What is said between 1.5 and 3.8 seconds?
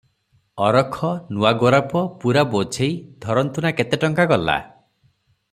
ଗୋରାପ, ପୂରା ବୋଝେଇ, ଧରନ୍ତୁ ନା